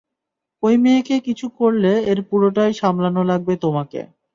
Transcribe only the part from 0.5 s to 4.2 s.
ঐ মেয়েকে কিছু করলে এর পুরোটাই সামলানো লাগবে তোমাকে।